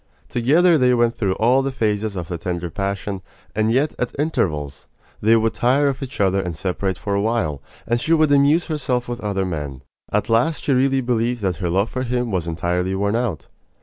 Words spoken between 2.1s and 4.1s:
of the tender passion; and yet,